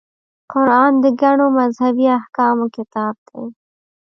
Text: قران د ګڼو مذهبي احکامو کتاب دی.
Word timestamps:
قران 0.51 0.91
د 1.03 1.05
ګڼو 1.21 1.47
مذهبي 1.59 2.05
احکامو 2.19 2.65
کتاب 2.75 3.15
دی. 3.27 3.43